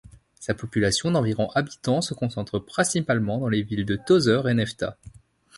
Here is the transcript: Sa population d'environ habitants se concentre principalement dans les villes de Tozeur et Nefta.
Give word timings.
Sa 0.39 0.55
population 0.55 1.11
d'environ 1.11 1.51
habitants 1.51 2.01
se 2.01 2.15
concentre 2.15 2.57
principalement 2.57 3.37
dans 3.37 3.49
les 3.49 3.61
villes 3.61 3.85
de 3.85 3.97
Tozeur 3.97 4.49
et 4.49 4.53
Nefta. 4.55 4.97